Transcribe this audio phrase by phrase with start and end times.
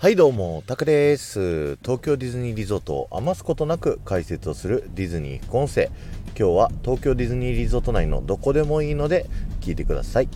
[0.00, 1.74] はいどうも、タクです。
[1.78, 5.90] 東京ディズニーリゾートを余すことなく解説をするディズニー副音声。
[6.38, 9.26] 今日は東京ディズニーリゾート内のどこでもいいので
[9.60, 10.28] 聞いてください。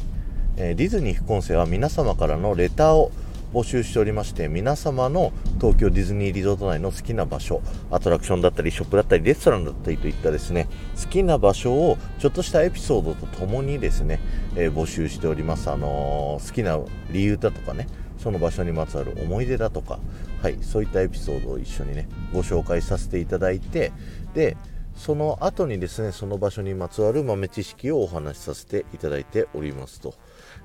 [0.57, 3.12] えー、ディズニー副音声は皆様からのレターを
[3.54, 10.67] 募集しておりまして皆様の東京ディズニーリゾート内の好きな場所アトラクションだったりショップだったりレストランだったりといったですね
[11.00, 14.18] 好きな場所をちょっとしたエピソードとともにですね、
[14.57, 16.81] えー、募集しておりますあのー、好きな
[17.13, 17.86] 理由だとかね
[18.22, 19.99] その場所にまつわる思い出だとか、
[20.43, 23.93] はい、そういったエピソードを一緒にねご紹介させていただいて
[24.35, 24.57] で
[24.95, 30.14] その後にですねその場所にまつわる豆知識をお話しさせていただいておりますと。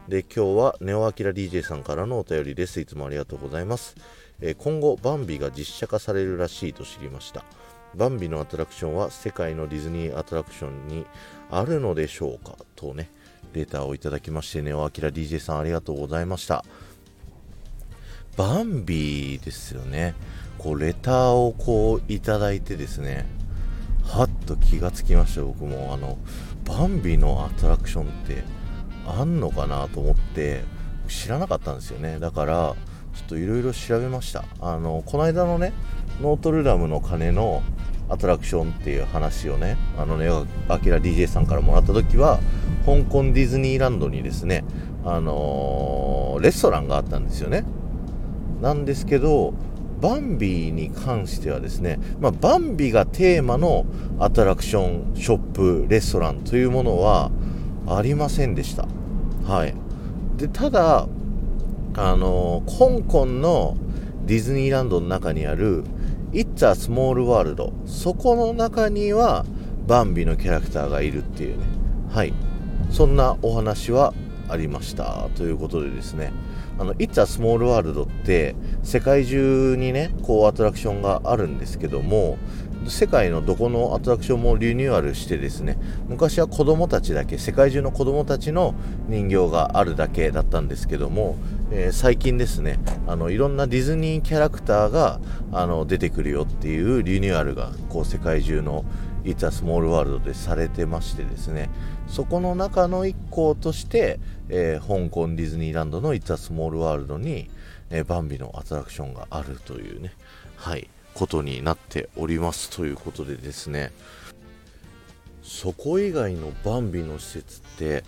[0.07, 2.79] で今日はネオアキラ DJ さんからのお便りです。
[2.79, 3.95] いつもありがとうございます、
[4.39, 7.43] えー、今後バンビが実写化されるらしいと知りました。
[7.95, 11.05] バンビのアトラクションは世界のディズニーアトラクションに
[11.49, 13.09] あるのでしょうかとね
[13.53, 16.63] レターをいただきましてネオアキラ DJ さんありがとうございました。
[18.37, 20.13] バンビーですよね。
[20.59, 23.25] こう、レターをこう、いただいてですね、
[24.03, 25.91] はっと気がつきました、僕も。
[25.91, 26.19] あの、
[26.63, 28.43] バンビのアトラクションって
[29.07, 30.63] あんのかなと思って、
[31.07, 32.19] 知らなかったんですよね。
[32.19, 32.75] だから、
[33.15, 34.45] ちょっといろいろ調べました。
[34.61, 35.73] あの、この間のね、
[36.21, 37.63] ノートルダムの鐘の
[38.07, 40.29] アトラクションっていう話をね、あのね、
[40.69, 42.39] アキラ DJ さんからもらった時は、
[42.85, 44.63] 香港ディズニーランドにですね、
[45.03, 47.65] あのー、レストランがあったんですよね。
[48.61, 49.53] なんですけど、
[50.01, 53.85] バンビに関してはですね、まあ、バンビがテーマの
[54.19, 57.31] アトラクション、ショップ、レストランというものは
[57.87, 58.87] ありませんでした。
[59.45, 59.73] はい。
[60.37, 61.07] で、ただ、
[61.95, 63.75] あの、香港の
[64.27, 65.85] ディズニーランドの中にある
[66.33, 69.45] It's a Small World そこの中には
[69.87, 71.65] バンビのキャラクターがいるっていうね
[72.11, 72.33] はい
[72.91, 74.13] そんなお話は
[74.49, 75.29] ありました。
[75.35, 76.31] ということでですね
[76.79, 82.37] あの、It's a Small World って世界中にね、こうアトラクションがあるんですけども、
[82.87, 88.75] 世界のどこのアトラクションもリニューアルしてですね、昔は子供たちだけ、世界中の子供たちの
[89.07, 91.35] 人形があるだけだったんですけども、
[91.71, 95.19] えー、最近ですね、あの、いろんなディズニーキャラクターが、
[95.51, 98.85] あの、出てくるよっていうリニューアルが、こう世界中の
[99.27, 101.69] It's a Small World でされてましてですね、
[102.07, 107.49] そこの中の1個として、えー、香港ディズニーランドの It's a Small World に、
[107.89, 110.13] えー、バンビのアトラクションがあるというね、
[110.55, 113.91] はい、ことになっておりますということでですね、
[115.43, 118.05] そこ以外のバンビの施設って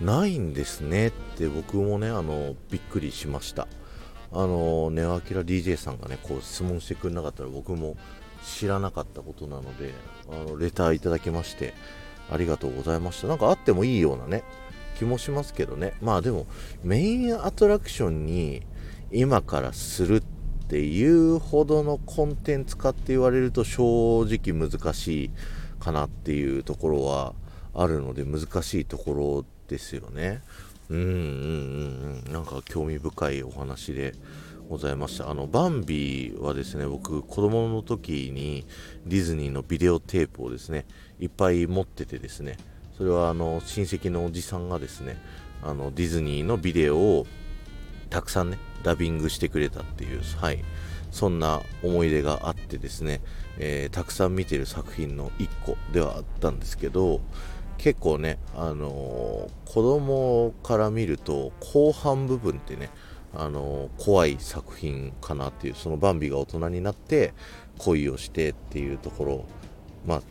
[0.00, 3.66] ないんですねって僕もね、あの、びっくりしました。
[4.32, 7.96] あの、ネオアキラ DJ さんがね、こう質問してくれなかったら僕も
[8.44, 9.92] 知らなかったことなので、
[10.30, 11.74] あのレターいただきまして、
[12.30, 13.28] ありがとうございました。
[13.28, 14.44] なんかあってもいいようなね、
[14.98, 15.94] 気もしますけどね。
[16.00, 16.46] まあでも、
[16.82, 18.62] メインアトラクションに
[19.10, 20.22] 今からするっ
[20.68, 25.30] ていうほどのコンテンツかって言われると正直難しい
[25.80, 27.34] かなっていうところは
[27.74, 30.42] あるので難しいところですよね。
[30.90, 32.32] うんうんうんうん。
[32.32, 34.14] なんか興味深いお話で。
[34.68, 35.30] ございました。
[35.30, 38.66] あの、バンビはですね、僕、子供の時に
[39.06, 40.86] ディズニーのビデオテープをですね、
[41.20, 42.56] いっぱい持っててですね、
[42.96, 45.16] それはあの、親戚のおじさんがですね、
[45.62, 47.26] あの、ディズニーのビデオを
[48.10, 50.64] たくさんね、ダビングしてくれたっていう、はい、
[51.10, 53.20] そんな思い出があってですね、
[53.58, 57.20] えー、たくさん見てる作品の1個ではあったんですけど、
[57.78, 62.90] 結構ね、あのー、子供から見ると後半部分ってね、
[63.36, 67.34] あの怖い作品かなっていうそのバンビが大人になって
[67.78, 69.44] 恋をしてっていうところ
[70.06, 70.22] まあ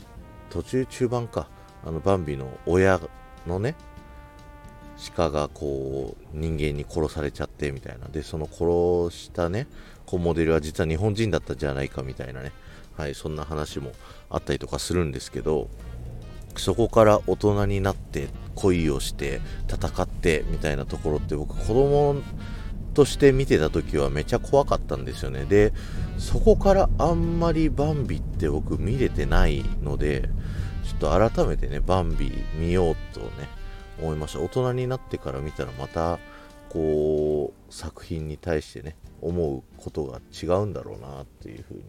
[0.49, 1.49] 途中中盤か。
[1.85, 2.99] あのバンビの親
[3.45, 3.75] のね
[5.15, 8.07] 鹿がこう人間に殺されちゃってみたいな。
[8.07, 9.67] でその殺したね
[10.05, 12.51] こうモデルは実は日本人だったじゃないかみたいなね。
[12.95, 13.91] はいそんな話も
[14.29, 15.67] あったりとかするんですけど
[16.55, 22.21] そこから大人になって恋をして戦ってみたいなところって僕子供
[22.93, 25.45] として見てた時はめちゃ怖かったんですよね。
[25.45, 25.73] で、
[26.17, 30.29] そこからあんまりバンビって僕見れてないので、
[30.83, 33.27] ちょっと改めてね、バンビ見ようとね、
[34.01, 34.39] 思いました。
[34.39, 36.19] 大人になってから見たらまた、
[36.69, 41.83] こう、作品に対してね、思うことが違うんだろうなっていうふうに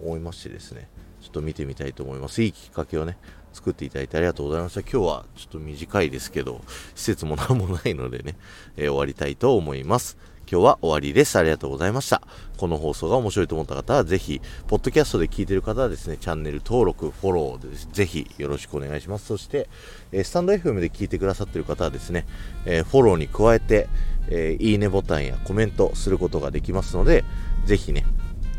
[0.00, 0.88] 思いましてですね、
[1.20, 2.42] ちょっと見てみたいと思います。
[2.42, 3.18] いいきっかけをね、
[3.52, 4.80] 作っていただいてありがとうございました。
[4.80, 6.60] 今日はちょっと短いですけど、
[6.94, 8.36] 施設も何もないのでね、
[8.76, 10.16] えー、終わりたいと思います。
[10.50, 11.36] 今日は終わりです。
[11.36, 12.22] ありがとうございました。
[12.56, 19.26] この放送が面白いと思った方は、ぜひ、ポッドキャストで聞いてる方はですね、チャンネル登録、フォローでぜひよろしくお願いします。
[19.26, 19.68] そして、
[20.10, 22.26] えー、スタンド FM で聞いてくださってる方はですね、
[22.64, 23.88] えー、フォローに加えて、
[24.30, 27.24] え、いいねボタンやコメントすることができますので、
[27.66, 28.06] ぜひね、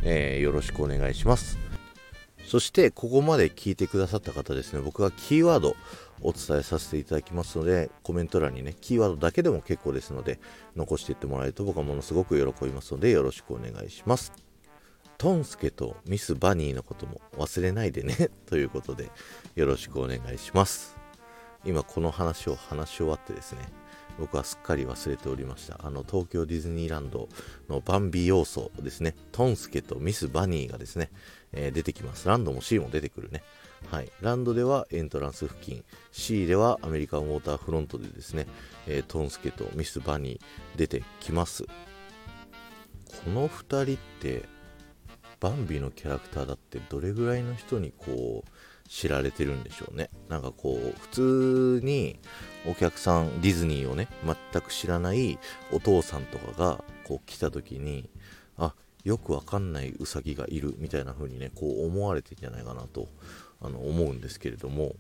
[0.04, 1.57] えよろしくお願いします。
[2.46, 5.75] そして、ここまで聞いてくださった方ですね、僕がキーワード、
[6.22, 10.40] お伝えさせていただきますので、コメント欄にね、キーワードだけでも結構ですので、
[10.75, 14.34] 残していってもらえると僕はものすごく喜びますので、よろしくお願いします。
[15.19, 19.12] トンスケとミス・バニーのことも忘れないでね ということで、
[19.56, 20.98] よろしくお願いします。
[21.66, 23.60] 今この話を話し終わってですね、
[24.19, 25.80] 僕はすっかり忘れておりました。
[25.83, 27.30] あの、東京ディズニーランド
[27.69, 31.10] のバンビ要素ですね、トンスケとミス・バニーがですね、
[31.54, 32.27] えー、出てきます。
[32.27, 33.44] ランドも C も出てくるね。
[33.88, 38.45] はい、ランドではエントランス付近 C ではアメリカンウォーターフロントでですね、
[38.88, 41.72] えー、トンスケとミス・バニー出てきますこ
[43.27, 44.44] の2人って
[45.39, 51.07] バンビのキャラクターだってどれぐらいの人にこう知られてるんでしょうねなんかこう普
[51.80, 52.19] 通に
[52.67, 55.39] お客さんディズニーをね全く知らない
[55.71, 58.09] お父さんとかがこう来た時に
[58.57, 58.73] あ
[59.03, 63.07] よくわかんないウサギがいるみたいな風にねこう思われてんじゃないかなと
[63.61, 64.95] あの思うんですけれども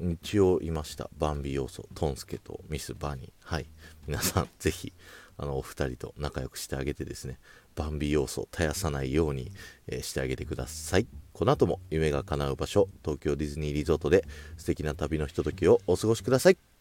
[0.00, 1.10] 一応いました。
[1.18, 3.30] バンビ要素トンスケとミス・バニー。
[3.40, 3.66] はい。
[4.06, 4.92] 皆さんぜひ
[5.36, 7.38] あのお二人と仲良くしてあげてですね
[7.74, 9.50] バンビ要素絶やさないように、
[9.88, 11.06] えー、してあげてください。
[11.32, 14.24] この後も夢が叶う場所東京ディズニーリゾートで
[14.56, 16.77] 素敵な旅のひとときをお過ごしください。